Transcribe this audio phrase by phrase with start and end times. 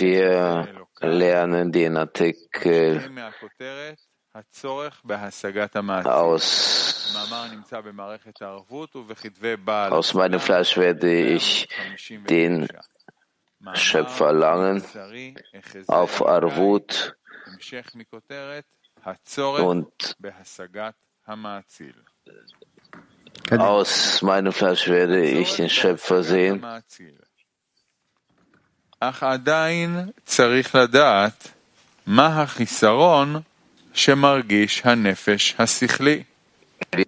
[0.00, 0.66] Wir
[1.00, 3.08] lernen den Artikel
[6.06, 7.14] aus,
[9.90, 11.68] aus meinem Fleisch werde ich
[12.28, 12.68] den
[13.74, 14.82] Schöpfer erlangen
[15.86, 17.16] auf Arvut.
[19.62, 20.16] und
[23.50, 26.64] aus meinem Fleisch werde ich den Schöpfer sehen.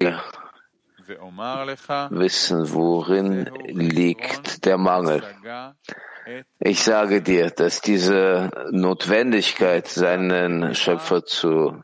[0.01, 0.23] Ja
[2.11, 5.23] wissen, worin liegt der Mangel.
[6.61, 11.83] Ich sage dir, dass diese Notwendigkeit, seinen Schöpfer zu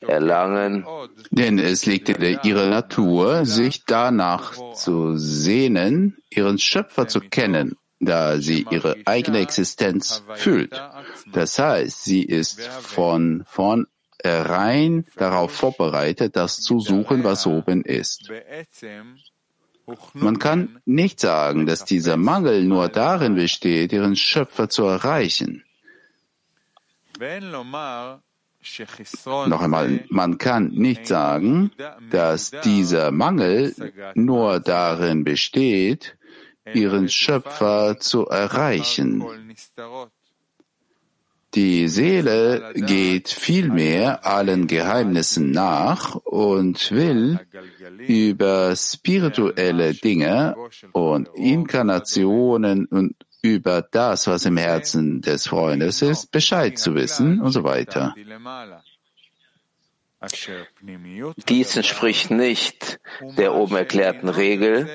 [0.00, 0.86] erlangen,
[1.30, 8.38] denn es liegt in ihrer Natur, sich danach zu sehnen, ihren Schöpfer zu kennen, da
[8.38, 10.80] sie ihre eigene Existenz fühlt.
[11.32, 18.30] Das heißt, sie ist von vornherein darauf vorbereitet, das zu suchen, was oben ist.
[20.14, 25.62] Man kann nicht sagen, dass dieser Mangel nur darin besteht, ihren Schöpfer zu erreichen.
[29.46, 31.70] Noch einmal, man kann nicht sagen,
[32.10, 33.74] dass dieser Mangel
[34.14, 36.16] nur darin besteht,
[36.72, 39.24] ihren Schöpfer zu erreichen.
[41.54, 47.38] Die Seele geht vielmehr allen Geheimnissen nach und will
[47.98, 50.56] über spirituelle Dinge
[50.90, 57.52] und Inkarnationen und über das, was im Herzen des Freundes ist, Bescheid zu wissen und
[57.52, 58.14] so weiter.
[61.46, 63.00] Dies entspricht nicht
[63.36, 64.88] der oben erklärten Regel,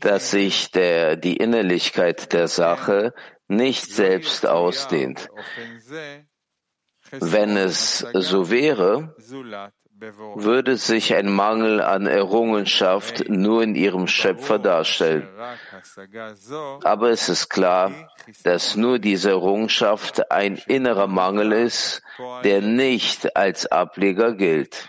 [0.00, 3.12] dass sich der, die Innerlichkeit der Sache
[3.48, 5.28] nicht selbst ausdehnt.
[7.10, 9.14] Wenn es so wäre,
[10.00, 15.28] würde sich ein Mangel an Errungenschaft nur in ihrem Schöpfer darstellen.
[16.82, 18.10] Aber es ist klar,
[18.42, 22.02] dass nur diese Errungenschaft ein innerer Mangel ist,
[22.44, 24.88] der nicht als Ableger gilt.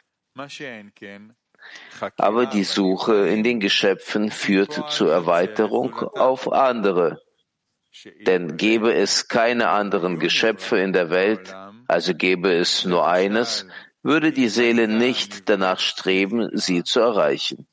[2.18, 7.22] Aber die Suche in den Geschöpfen führt zur Erweiterung auf andere.
[8.26, 11.54] Denn gäbe es keine anderen Geschöpfe in der Welt,
[11.88, 13.68] also gäbe es nur eines,
[14.04, 17.68] würde die Seele nicht danach streben, sie zu erreichen.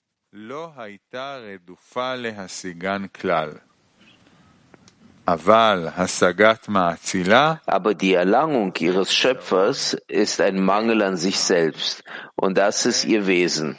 [7.66, 12.02] Aber die Erlangung ihres Schöpfers ist ein Mangel an sich selbst
[12.34, 13.78] und das ist ihr Wesen.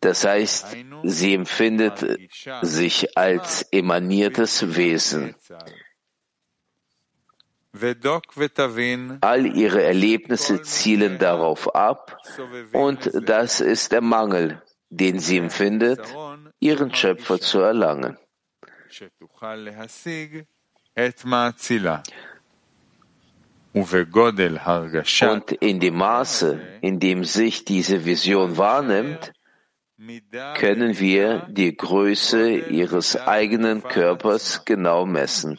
[0.00, 2.18] Das heißt, sie empfindet
[2.62, 5.34] sich als emaniertes Wesen.
[9.20, 12.18] All ihre Erlebnisse zielen darauf ab.
[12.72, 16.00] Und das ist der Mangel, den sie empfindet,
[16.60, 18.16] ihren Schöpfer zu erlangen.
[23.74, 29.32] Und in dem Maße, in dem sich diese Vision wahrnimmt,
[30.56, 35.58] können wir die Größe ihres eigenen Körpers genau messen.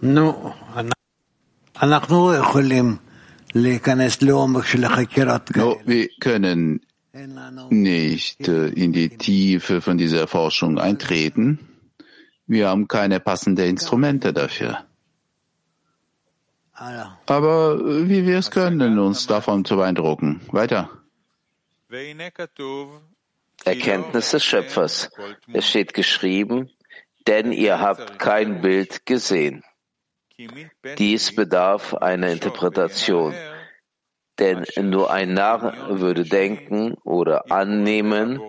[0.00, 0.54] No,
[5.84, 6.80] wir können
[7.70, 11.58] nicht äh, in die Tiefe von dieser Forschung eintreten.
[12.46, 14.84] Wir haben keine passenden Instrumente dafür.
[16.74, 20.42] Aber äh, wie wir es können, uns davon zu beeindrucken.
[20.52, 20.90] Weiter.
[23.64, 25.10] Erkenntnis des Schöpfers.
[25.52, 26.70] Es steht geschrieben,
[27.26, 29.64] denn ihr habt kein Bild gesehen.
[30.98, 33.34] Dies bedarf einer Interpretation.
[34.38, 38.40] Denn nur ein Narr würde denken oder annehmen,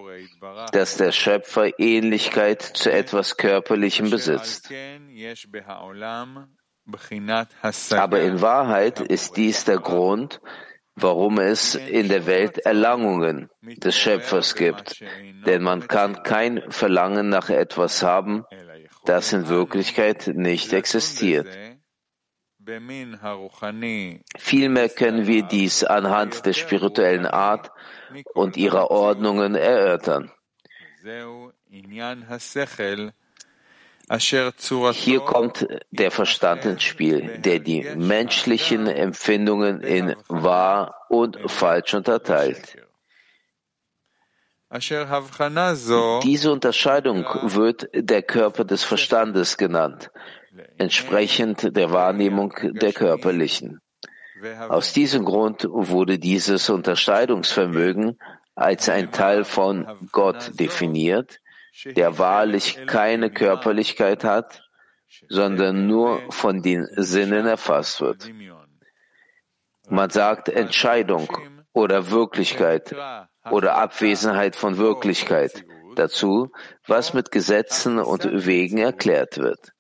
[0.74, 4.70] dass der Schöpfer Ähnlichkeit zu etwas Körperlichem besitzt.
[7.92, 10.42] Aber in Wahrheit ist dies der Grund,
[10.96, 15.04] warum es in der Welt Erlangungen des Schöpfers gibt.
[15.46, 18.44] Denn man kann kein Verlangen nach etwas haben,
[19.06, 21.48] das in Wirklichkeit nicht existiert.
[24.38, 27.72] Vielmehr können wir dies anhand der spirituellen Art
[28.34, 30.32] und ihrer Ordnungen erörtern.
[34.94, 42.78] Hier kommt der Verstand ins Spiel, der die menschlichen Empfindungen in wahr und falsch unterteilt.
[44.70, 50.12] Diese Unterscheidung wird der Körper des Verstandes genannt,
[50.78, 53.80] entsprechend der Wahrnehmung der körperlichen.
[54.70, 58.20] Aus diesem Grund wurde dieses Unterscheidungsvermögen
[58.56, 61.40] als ein Teil von Gott definiert,
[61.86, 64.64] der wahrlich keine Körperlichkeit hat,
[65.30, 68.30] sondern nur von den Sinnen erfasst wird.
[69.90, 71.30] Man sagt Entscheidung
[71.74, 72.96] oder Wirklichkeit
[73.50, 75.64] oder Abwesenheit von Wirklichkeit
[75.96, 76.52] dazu,
[76.86, 79.72] was mit Gesetzen und Wegen erklärt wird.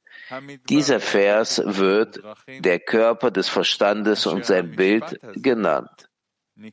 [0.69, 6.09] Dieser Vers wird der Körper des Verstandes und sein Bild genannt.
[6.55, 6.71] Wir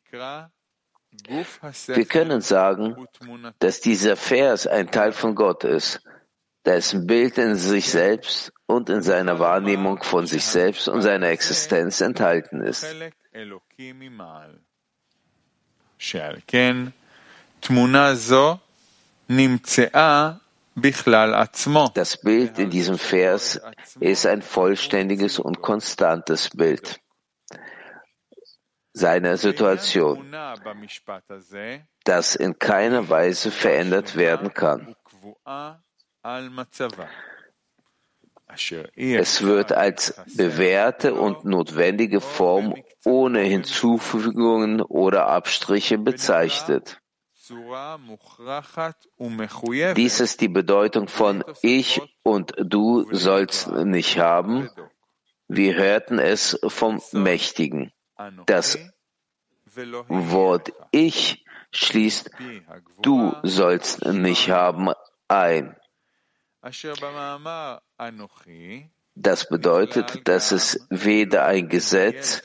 [2.06, 3.06] können sagen,
[3.60, 6.02] dass dieser Vers ein Teil von Gott ist,
[6.64, 12.00] dessen Bild in sich selbst und in seiner Wahrnehmung von sich selbst und seiner Existenz
[12.00, 12.86] enthalten ist.
[20.76, 23.60] Das Bild in diesem Vers
[24.00, 27.00] ist ein vollständiges und konstantes Bild
[28.94, 30.32] seiner Situation,
[32.04, 34.94] das in keiner Weise verändert werden kann.
[38.96, 42.74] Es wird als bewährte und notwendige Form
[43.04, 47.00] ohne Hinzufügungen oder Abstriche bezeichnet.
[49.96, 54.70] Dies ist die Bedeutung von Ich und du sollst nicht haben.
[55.48, 57.92] Wir hörten es vom Mächtigen.
[58.46, 58.78] Das
[60.08, 62.30] Wort Ich schließt
[63.02, 64.90] Du sollst nicht haben
[65.28, 65.76] ein.
[69.16, 72.42] Das bedeutet, dass es weder ein Gesetz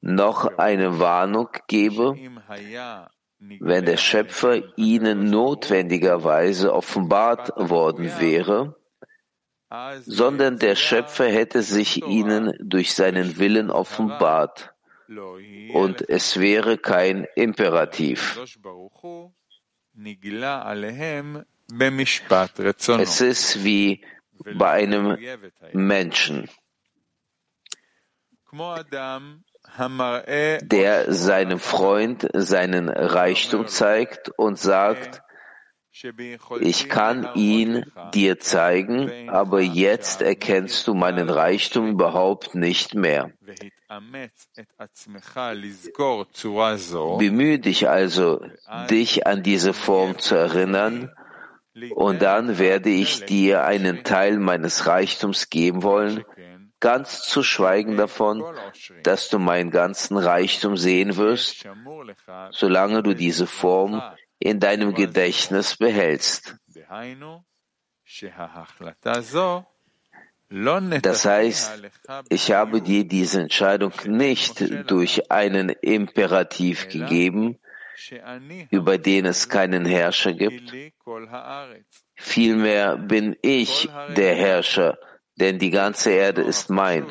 [0.00, 2.14] noch eine Warnung gebe,
[3.60, 8.76] wenn der Schöpfer ihnen notwendigerweise offenbart worden wäre,
[10.02, 14.74] sondern der Schöpfer hätte sich ihnen durch seinen Willen offenbart
[15.72, 18.38] und es wäre kein Imperativ.
[23.00, 24.04] Es ist wie
[24.54, 25.18] bei einem
[25.72, 26.48] Menschen,
[29.76, 35.22] der seinem Freund seinen Reichtum zeigt und sagt,
[36.60, 43.32] ich kann ihn dir zeigen, aber jetzt erkennst du meinen Reichtum überhaupt nicht mehr.
[47.18, 48.44] Bemühe dich also,
[48.90, 51.12] dich an diese Form zu erinnern,
[51.94, 56.24] und dann werde ich dir einen Teil meines Reichtums geben wollen,
[56.84, 58.44] ganz zu schweigen davon,
[59.02, 61.66] dass du meinen ganzen Reichtum sehen wirst,
[62.50, 64.02] solange du diese Form
[64.38, 66.56] in deinem Gedächtnis behältst.
[71.00, 71.82] Das heißt,
[72.28, 77.58] ich habe dir diese Entscheidung nicht durch einen Imperativ gegeben,
[78.70, 80.70] über den es keinen Herrscher gibt.
[82.14, 84.98] Vielmehr bin ich der Herrscher,
[85.36, 87.06] denn die ganze Erde ist mein.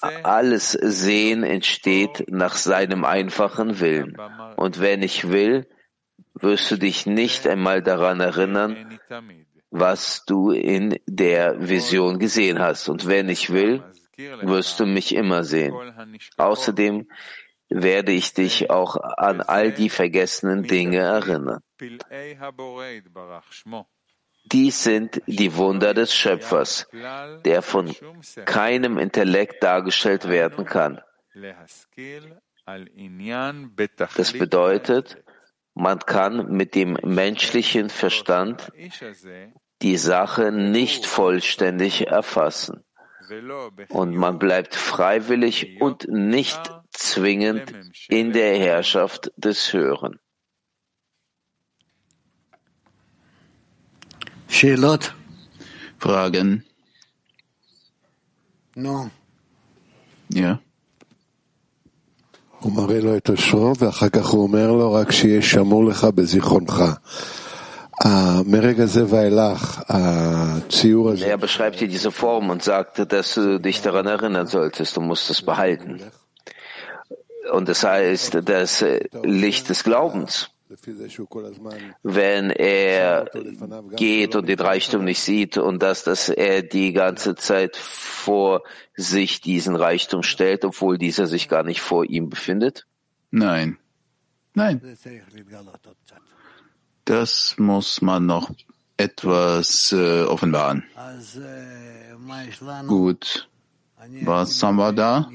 [0.00, 4.16] Alles Sehen entsteht nach seinem einfachen Willen.
[4.56, 5.68] Und wenn ich will,
[6.34, 8.98] wirst du dich nicht einmal daran erinnern,
[9.70, 12.88] was du in der Vision gesehen hast.
[12.88, 13.82] Und wenn ich will,
[14.16, 15.74] wirst du mich immer sehen.
[16.36, 17.08] Außerdem
[17.68, 21.60] werde ich dich auch an all die vergessenen Dinge erinnern.
[24.44, 26.88] Dies sind die Wunder des Schöpfers,
[27.44, 27.94] der von
[28.44, 31.00] keinem Intellekt dargestellt werden kann.
[34.16, 35.22] Das bedeutet,
[35.74, 38.72] man kann mit dem menschlichen Verstand
[39.82, 42.84] die Sache nicht vollständig erfassen.
[43.90, 47.72] Und man bleibt freiwillig und nicht zwingend
[48.08, 50.18] in der Herrschaft des Hören.
[55.99, 56.63] Fragen?
[58.75, 59.09] No.
[60.29, 60.57] Ja.
[62.59, 66.83] הוא מראה לו את אושרו, ואחר כך הוא אומר לו, רק שיהיה שמור לך בזיכרונך.
[68.03, 68.43] Er
[71.37, 75.41] beschreibt hier diese Form und sagt, dass du dich daran erinnern solltest, du musst es
[75.41, 76.01] behalten.
[77.51, 78.83] Und das heißt, das
[79.23, 80.49] Licht des Glaubens.
[82.02, 83.30] Wenn er
[83.96, 88.62] geht und den Reichtum nicht sieht und das, dass er die ganze Zeit vor
[88.94, 92.86] sich diesen Reichtum stellt, obwohl dieser sich gar nicht vor ihm befindet?
[93.30, 93.78] Nein.
[94.54, 94.80] Nein,
[97.04, 98.50] das muss man noch
[98.96, 100.84] etwas äh, offenbaren.
[102.88, 103.48] Gut,
[104.22, 105.30] was haben wir da?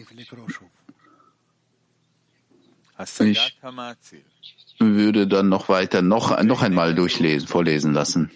[3.16, 4.33] Ich
[4.80, 8.32] würde dann noch weiter, noch, noch einmal durchlesen, vorlesen lassen.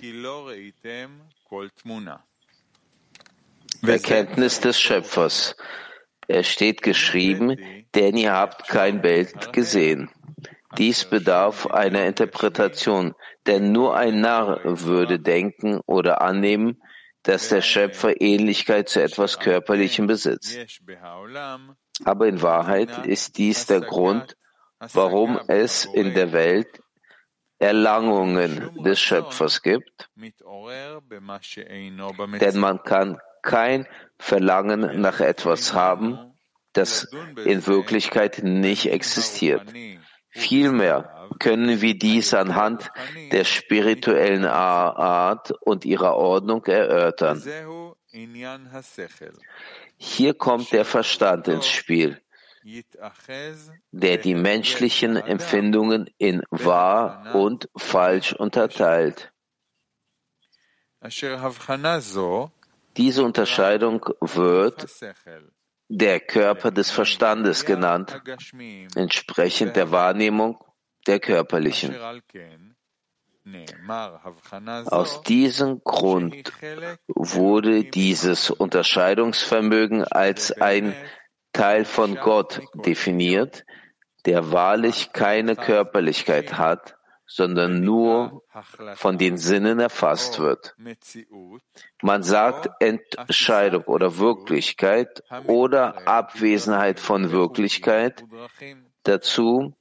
[3.81, 5.55] Erkenntnis des Schöpfers.
[6.27, 7.57] Es steht geschrieben,
[7.95, 10.09] denn ihr habt kein Bild gesehen.
[10.77, 13.15] Dies bedarf einer Interpretation,
[13.45, 16.81] denn nur ein Narr würde denken oder annehmen,
[17.23, 20.57] dass der Schöpfer Ähnlichkeit zu etwas Körperlichem besitzt.
[22.03, 24.36] Aber in Wahrheit ist dies der Grund,
[24.79, 26.81] warum es in der Welt
[27.59, 30.09] Erlangungen des Schöpfers gibt,
[32.39, 33.87] denn man kann kein
[34.19, 36.33] Verlangen nach etwas haben,
[36.73, 37.07] das
[37.43, 39.73] in Wirklichkeit nicht existiert.
[40.29, 42.91] Vielmehr können wir dies anhand
[43.31, 47.43] der spirituellen Art und ihrer Ordnung erörtern.
[49.97, 52.21] Hier kommt der Verstand ins Spiel,
[53.91, 59.31] der die menschlichen Empfindungen in wahr und falsch unterteilt.
[62.97, 64.87] Diese Unterscheidung wird
[65.89, 68.21] der Körper des Verstandes genannt,
[68.95, 70.57] entsprechend der Wahrnehmung
[71.05, 71.95] der körperlichen.
[74.87, 76.51] Aus diesem Grund
[77.07, 80.93] wurde dieses Unterscheidungsvermögen als ein
[81.57, 83.65] Teil von Gott definiert,
[84.25, 86.95] der wahrlich keine Körperlichkeit hat,
[87.25, 88.43] sondern nur
[88.95, 90.75] von den Sinnen erfasst wird.
[92.01, 98.23] Man sagt Entscheidung oder Wirklichkeit oder Abwesenheit von Wirklichkeit
[99.03, 99.73] dazu,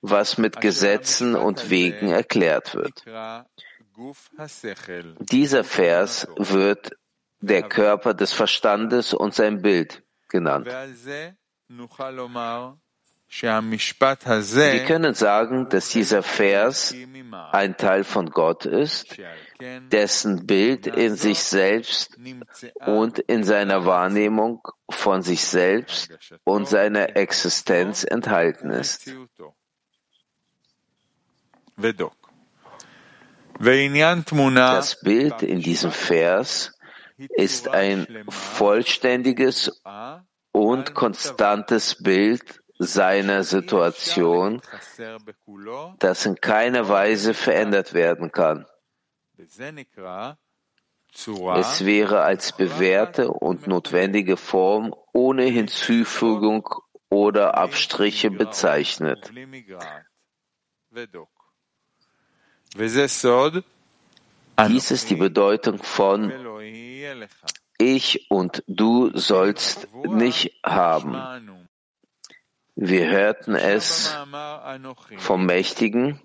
[0.00, 3.04] was mit Gesetzen und Wegen erklärt wird.
[5.20, 6.92] Dieser Vers wird
[7.40, 10.05] der Körper des Verstandes und sein Bild
[10.36, 10.66] genannt.
[13.28, 16.94] Wir können sagen, dass dieser Vers
[17.52, 19.16] ein Teil von Gott ist,
[19.90, 22.16] dessen Bild in sich selbst
[22.86, 29.10] und in seiner Wahrnehmung von sich selbst und seiner Existenz enthalten ist.
[33.58, 36.75] Das Bild in diesem Vers
[37.16, 39.82] ist ein vollständiges
[40.52, 44.60] und konstantes Bild seiner Situation,
[45.98, 48.66] das in keiner Weise verändert werden kann.
[49.38, 49.58] Es
[51.84, 56.68] wäre als bewährte und notwendige Form ohne Hinzufügung
[57.08, 59.32] oder Abstriche bezeichnet.
[64.68, 66.32] Dies ist die Bedeutung von
[67.78, 71.68] Ich und du sollst nicht haben.
[72.74, 74.16] Wir hörten es
[75.18, 76.20] vom Mächtigen.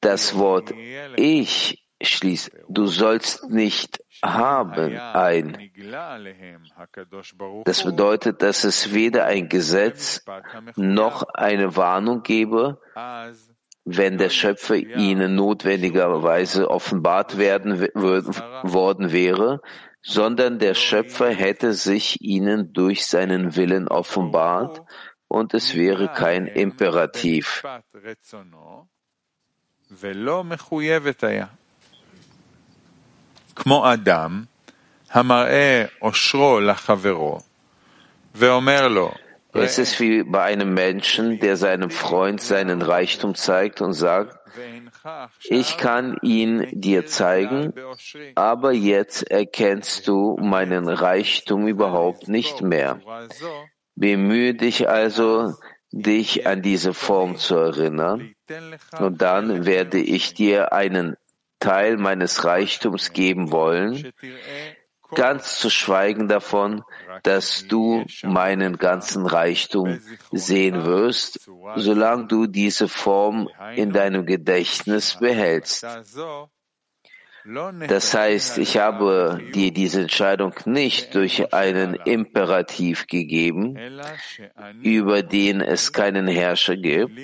[0.00, 0.72] Das Wort
[1.16, 5.70] Ich schließt, du sollst nicht haben ein.
[7.64, 10.24] Das bedeutet, dass es weder ein Gesetz
[10.76, 12.80] noch eine Warnung gebe,
[13.89, 17.79] wenn der Schöpfer ihnen notwendigerweise offenbart werden
[18.63, 19.61] worden wäre,
[20.01, 24.81] sondern der Schöpfer hätte sich ihnen durch seinen Willen offenbart
[25.27, 27.63] und es wäre kein Imperativ.
[33.55, 34.43] כמו אדם
[35.11, 37.39] המראה אושרו לחברו
[38.35, 39.11] ואומר לו
[39.52, 44.36] es ist wie bei einem Menschen, der seinem Freund seinen Reichtum zeigt und sagt,
[45.48, 47.72] ich kann ihn dir zeigen,
[48.34, 53.00] aber jetzt erkennst du meinen Reichtum überhaupt nicht mehr.
[53.94, 55.54] Bemühe dich also,
[55.92, 58.34] dich an diese Form zu erinnern,
[58.98, 61.16] und dann werde ich dir einen
[61.60, 64.12] Teil meines Reichtums geben wollen,
[65.14, 66.82] ganz zu schweigen davon,
[67.22, 70.00] dass du meinen ganzen Reichtum
[70.32, 75.86] sehen wirst, solange du diese Form in deinem Gedächtnis behältst.
[77.88, 83.78] Das heißt, ich habe dir diese Entscheidung nicht durch einen Imperativ gegeben,
[84.82, 87.18] über den es keinen Herrscher gibt.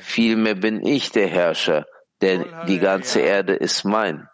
[0.00, 1.86] Vielmehr bin ich der Herrscher,
[2.20, 4.28] denn die ganze Erde ist mein.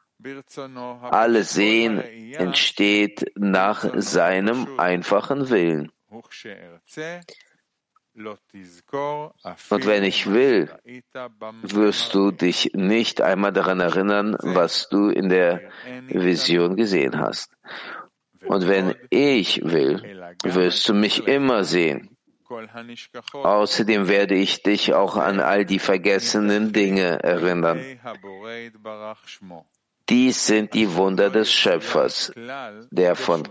[1.10, 2.00] Alles Sehen
[2.34, 5.92] entsteht nach seinem einfachen Willen.
[9.70, 10.70] Und wenn ich will,
[11.62, 15.60] wirst du dich nicht einmal daran erinnern, was du in der
[16.08, 17.50] Vision gesehen hast.
[18.46, 20.02] Und wenn ich will,
[20.44, 22.16] wirst du mich immer sehen.
[23.32, 27.80] Außerdem werde ich dich auch an all die vergessenen Dinge erinnern.
[30.08, 32.32] Dies sind die Wunder des Schöpfers,
[32.90, 33.48] der von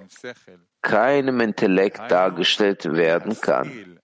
[0.82, 4.00] keinem Intellekt dargestellt werden kann.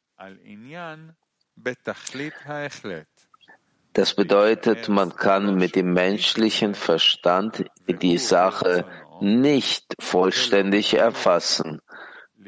[3.93, 8.85] Das bedeutet, man kann mit dem menschlichen Verstand die Sache
[9.21, 11.81] nicht vollständig erfassen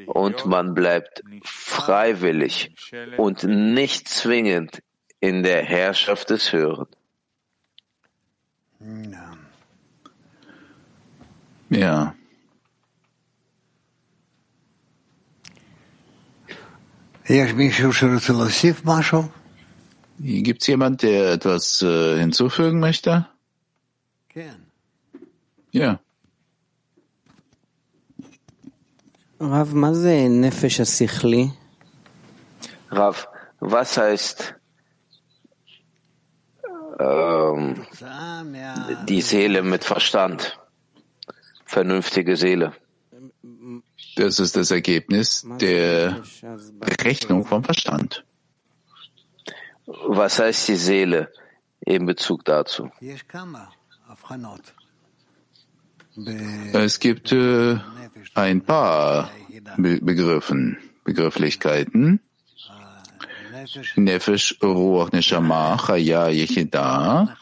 [0.06, 2.74] und man bleibt freiwillig
[3.18, 4.82] und nicht zwingend
[5.20, 6.88] in der Herrschaft des Hören.
[8.80, 9.31] Ja.
[20.18, 23.26] Gibt es jemand, der etwas äh, hinzufügen möchte?
[25.70, 25.98] Ja.
[32.90, 33.28] Rav,
[33.60, 34.54] was heißt
[37.00, 37.86] ähm,
[39.08, 40.61] die Seele mit Verstand?
[41.72, 42.74] Vernünftige Seele.
[44.16, 46.22] Das ist das Ergebnis der
[46.78, 48.24] Berechnung vom Verstand.
[49.86, 51.32] Was heißt die Seele
[51.80, 52.90] in Bezug dazu?
[56.74, 57.78] Es gibt äh,
[58.34, 59.30] ein paar
[59.78, 62.20] Be Begriffen, Begrifflichkeiten.
[63.96, 67.34] Nefesh, Ruach, Neshama, Chaya, Yechida.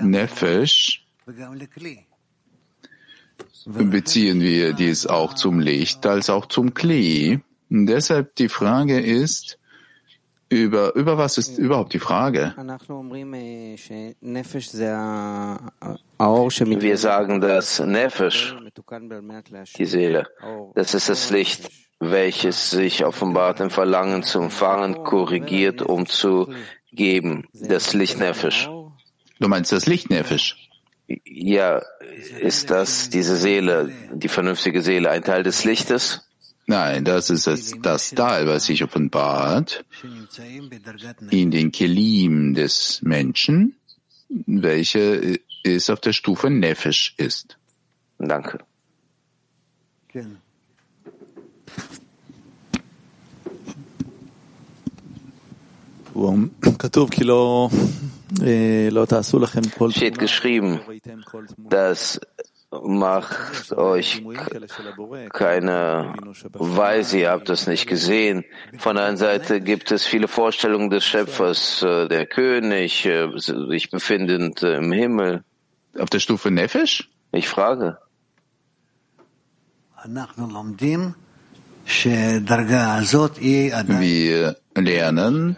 [0.00, 1.04] Nefesh
[3.66, 7.40] beziehen wir dies auch zum Licht als auch zum Kli.
[7.70, 9.58] Und deshalb die Frage ist,
[10.48, 12.54] über, über was ist überhaupt die Frage?
[16.80, 18.56] Wir sagen, dass Nefesh,
[19.78, 20.26] die Seele,
[20.74, 26.52] das ist das Licht, welches sich offenbart im Verlangen zu empfangen, korrigiert, um zu
[26.92, 27.48] geben.
[27.52, 28.68] Das Licht Nefesh.
[29.40, 30.63] Du meinst das Licht Nefesh?
[31.24, 31.82] ja,
[32.40, 36.22] ist das diese Seele, die vernünftige Seele, ein Teil des Lichtes?
[36.66, 39.84] Nein, das ist das, das Teil, was sich offenbart
[41.30, 43.76] in den Kelim des Menschen,
[44.28, 47.58] welche ist auf der Stufe Nefesh ist.
[48.18, 48.58] Danke.
[50.08, 50.36] Gerne
[59.90, 60.80] steht geschrieben,
[61.58, 62.20] dass
[62.82, 64.22] macht euch
[65.32, 66.14] keine
[66.52, 68.44] Weise, ihr habt das nicht gesehen.
[68.78, 73.90] Von der einen Seite gibt es viele Vorstellungen des Schöpfers, äh, der König, äh, sich
[73.90, 75.44] befindend äh, im Himmel.
[75.98, 77.08] Auf der Stufe Nefesh?
[77.32, 77.98] Ich frage.
[84.00, 85.56] Wir lernen,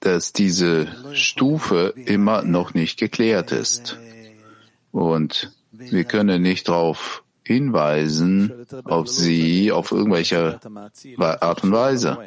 [0.00, 3.98] dass diese Stufe immer noch nicht geklärt ist.
[4.92, 10.60] Und wir können nicht darauf hinweisen, auf sie auf irgendwelche
[11.18, 12.18] Art und Weise.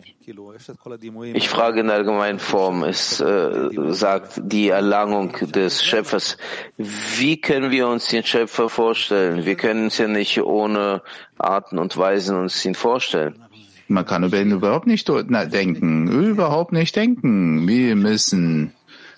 [1.34, 2.84] Ich frage in allgemeinen Form.
[2.84, 6.38] Es äh, sagt die Erlangung des Schöpfers.
[6.78, 9.46] Wie können wir uns den Schöpfer vorstellen?
[9.46, 11.04] Wir können uns ja nicht ohne
[11.38, 13.44] Arten und Weisen uns ihn vorstellen.
[13.92, 17.68] Man kann über ihn überhaupt nicht denken, überhaupt nicht denken.
[17.68, 18.74] Wir müssen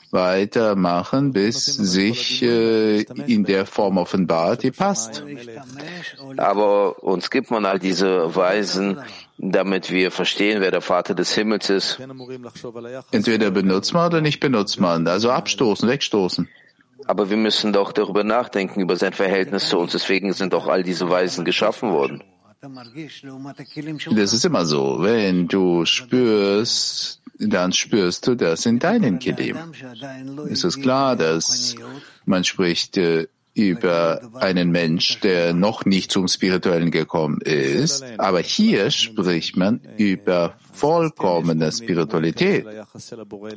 [0.10, 5.24] weitermachen, bis sich äh, in der Form offenbart, die passt.
[6.38, 9.00] Aber uns gibt man all diese Weisen,
[9.38, 12.00] damit wir verstehen, wer der Vater des Himmels ist.
[13.12, 16.48] Entweder benutzt man oder nicht benutzt man, also abstoßen, wegstoßen.
[17.06, 19.92] Aber wir müssen doch darüber nachdenken, über sein Verhältnis zu uns.
[19.92, 22.24] Deswegen sind doch all diese Weisen geschaffen worden.
[24.16, 24.98] Das ist immer so.
[25.02, 29.58] Wenn du spürst, dann spürst du das in deinem Kelim.
[30.50, 31.76] Es ist klar, dass
[32.26, 38.90] man spricht äh, über einen Mensch, der noch nicht zum Spirituellen gekommen ist, aber hier
[38.90, 42.66] spricht man über vollkommene Spiritualität.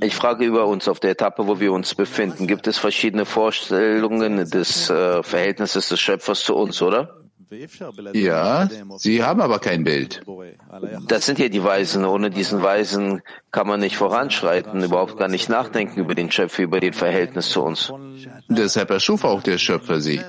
[0.02, 2.46] Ich frage über uns auf der Etappe, wo wir uns befinden.
[2.46, 7.15] Gibt es verschiedene Vorstellungen des äh, Verhältnisses des Schöpfers zu uns, oder?
[8.12, 10.22] Ja, sie haben aber kein Bild.
[11.06, 12.04] Das sind ja die Weisen.
[12.04, 16.80] Ohne diesen Weisen kann man nicht voranschreiten, überhaupt gar nicht nachdenken über den Schöpfer, über
[16.80, 17.92] den Verhältnis zu uns.
[18.48, 20.20] Deshalb erschuf auch der Schöpfer sie.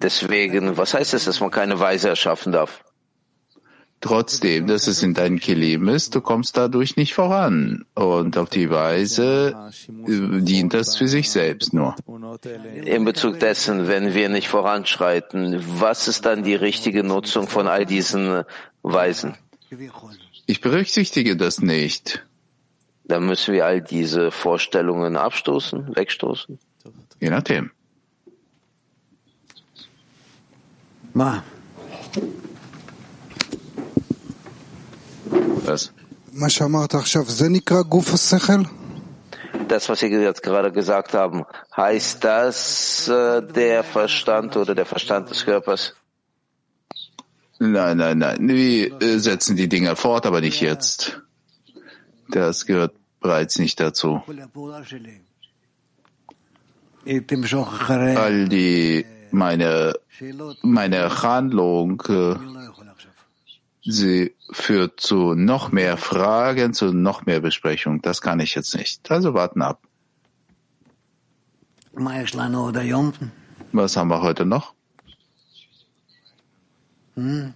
[0.00, 2.84] Deswegen, was heißt es, dass man keine Weise erschaffen darf?
[4.00, 7.84] Trotzdem, dass es in deinem Kelim ist, du kommst dadurch nicht voran.
[7.94, 9.70] Und auf die Weise
[10.06, 11.96] äh, dient das für sich selbst nur.
[12.84, 17.86] In Bezug dessen, wenn wir nicht voranschreiten, was ist dann die richtige Nutzung von all
[17.86, 18.44] diesen
[18.82, 19.34] Weisen?
[20.46, 22.24] Ich berücksichtige das nicht.
[23.04, 26.58] Dann müssen wir all diese Vorstellungen abstoßen, wegstoßen.
[27.20, 27.70] Je nachdem.
[31.14, 31.42] Ma.
[35.64, 35.92] Was?
[39.68, 41.44] Das, was Sie jetzt gerade gesagt haben,
[41.76, 45.94] heißt das äh, der Verstand oder der Verstand des Körpers?
[47.58, 48.48] Nein, nein, nein.
[48.48, 51.20] Wir äh, setzen die Dinge fort, aber nicht jetzt.
[52.30, 54.22] Das gehört bereits nicht dazu.
[58.16, 59.94] All die, meine,
[60.62, 62.34] meine Handlung, äh,
[63.88, 68.02] sie führt zu noch mehr Fragen, zu noch mehr Besprechung.
[68.02, 69.10] Das kann ich jetzt nicht.
[69.10, 69.80] Also warten ab.
[73.72, 74.74] Was haben wir heute noch?
[77.14, 77.54] Hm.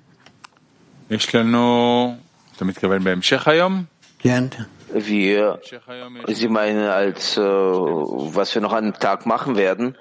[4.93, 5.61] Wir,
[6.29, 9.97] Sie meinen als, äh, was wir noch an dem Tag machen werden?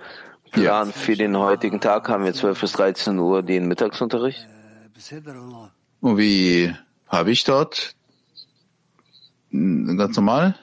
[0.52, 4.48] Plan für den heutigen Tag haben wir 12 bis 13 Uhr den Mittagsunterricht?
[6.01, 6.75] Und wie
[7.09, 7.95] habe ich dort?
[9.53, 10.55] Ganz normal?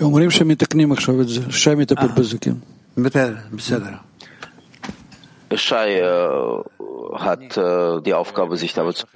[0.00, 2.54] אומרים שמתקנים עכשיו את זה, שי מטפל בזה, כן.
[3.52, 3.90] בסדר.
[5.56, 6.64] Shai äh,
[7.26, 9.06] hat äh, die Aufgabe, sich damit zu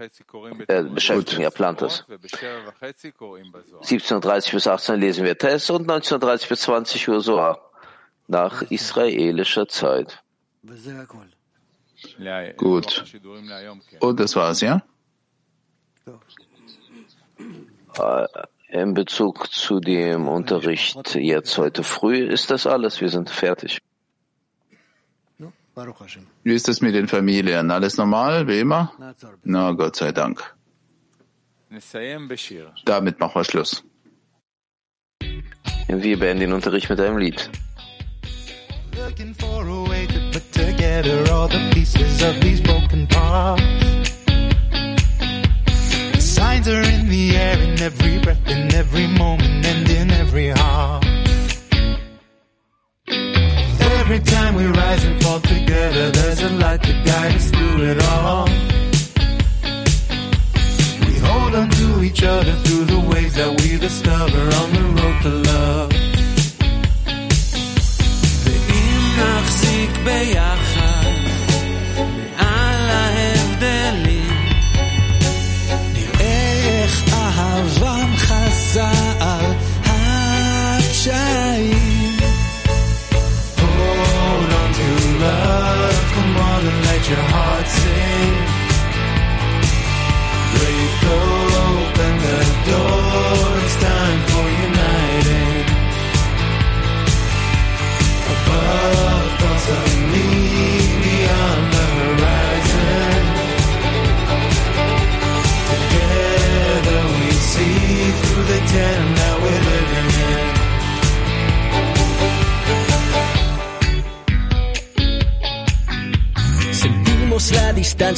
[0.68, 1.42] äh, beschäftigen.
[1.42, 2.04] Er plant das.
[2.06, 7.56] 17.30 bis 18 lesen wir Test und 19.30 bis 20 Uhr so
[8.28, 10.22] nach israelischer Zeit.
[12.57, 13.03] Gut.
[13.99, 14.83] Und das war's, ja?
[17.97, 18.27] Äh,
[18.69, 23.01] in Bezug zu dem Unterricht jetzt heute früh ist das alles.
[23.01, 23.79] Wir sind fertig.
[26.43, 27.71] Wie ist es mit den Familien?
[27.71, 28.93] Alles normal, wie immer?
[29.43, 30.55] Na, Gott sei Dank.
[32.85, 33.83] Damit machen wir Schluss.
[35.87, 37.49] Wir beenden den Unterricht mit einem Lied.
[41.95, 42.52] is a me.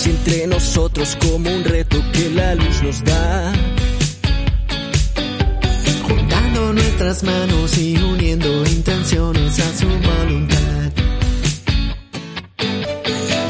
[0.06, 3.54] Distancia entre nosotros como un reto que la luz nos da.
[6.08, 10.92] Juntando nuestras manos y uniendo intenciones a su voluntad.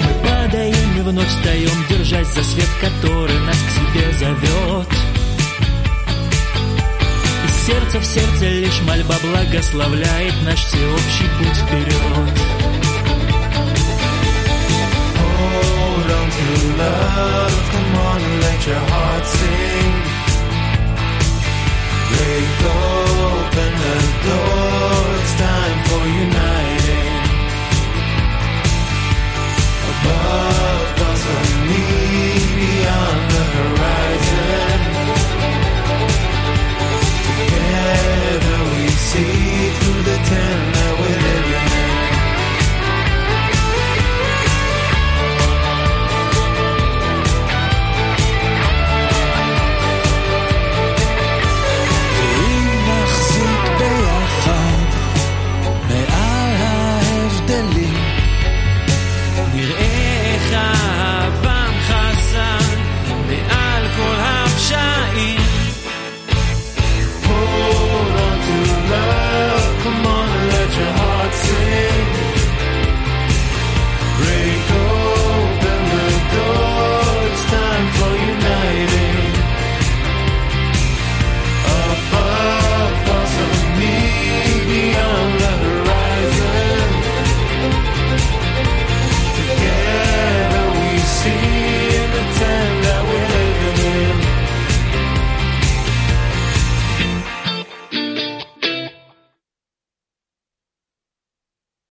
[0.04, 4.88] Мы падаем и вновь встаем, держась за свет, который нас к себе зовет.
[7.46, 12.56] И сердце в сердце лишь мольба благословляет наш всеобщий путь вперед.
[16.12, 16.48] long to
[16.84, 17.56] love.
[17.72, 19.94] Come on and let your heart sing.
[22.12, 25.00] Break open the door.
[25.20, 27.24] It's time for uniting.
[29.92, 30.65] Above.